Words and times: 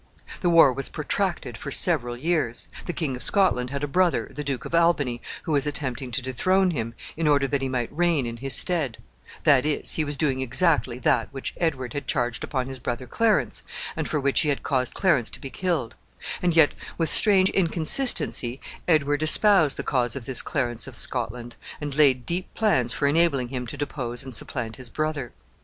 The 0.39 0.49
war 0.49 0.73
was 0.73 0.89
protracted 0.89 1.59
for 1.59 1.69
several 1.69 2.17
years. 2.17 2.67
The 2.87 2.91
King 2.91 3.15
of 3.15 3.21
Scotland 3.21 3.69
had 3.69 3.83
a 3.83 3.87
brother, 3.87 4.31
the 4.33 4.43
Duke 4.43 4.65
of 4.65 4.73
Albany, 4.73 5.21
who 5.43 5.51
was 5.51 5.67
attempting 5.67 6.09
to 6.13 6.23
dethrone 6.23 6.71
him, 6.71 6.95
in 7.15 7.27
order 7.27 7.47
that 7.47 7.61
he 7.61 7.69
might 7.69 7.95
reign 7.95 8.25
in 8.25 8.37
his 8.37 8.55
stead; 8.55 8.97
that 9.43 9.63
is, 9.63 9.91
he 9.91 10.03
was 10.03 10.17
doing 10.17 10.41
exactly 10.41 10.97
that 10.97 11.31
which 11.31 11.53
Edward 11.57 11.93
had 11.93 12.07
charged 12.07 12.43
upon 12.43 12.65
his 12.65 12.79
brother 12.79 13.05
Clarence, 13.05 13.61
and 13.95 14.09
for 14.09 14.19
which 14.19 14.41
he 14.41 14.49
had 14.49 14.63
caused 14.63 14.95
Clarence 14.95 15.29
to 15.29 15.39
be 15.39 15.51
killed; 15.51 15.93
and 16.41 16.55
yet, 16.55 16.71
with 16.97 17.09
strange 17.11 17.51
inconsistency, 17.51 18.59
Edward 18.87 19.21
espoused 19.21 19.77
the 19.77 19.83
cause 19.83 20.15
of 20.15 20.25
this 20.25 20.41
Clarence 20.41 20.87
of 20.87 20.95
Scotland, 20.95 21.57
and 21.79 21.93
laid 21.95 22.25
deep 22.25 22.51
plans 22.55 22.91
for 22.91 23.05
enabling 23.07 23.49
him 23.49 23.67
to 23.67 23.77
depose 23.77 24.23
and 24.23 24.33
supplant 24.33 24.77
his 24.77 24.89
brother. 24.89 25.31